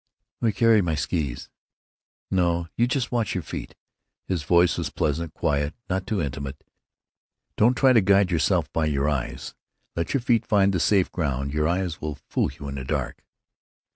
[0.41, 1.47] "Let me carry my skees."
[2.31, 3.75] "No, you just watch your feet."
[4.27, 6.63] His voice was pleasant, quiet, not too intimate.
[7.55, 9.53] "Don't try to guide yourself by your eyes.
[9.95, 11.53] Let your feet find the safe ground.
[11.53, 13.23] Your eyes will fool you in the dark."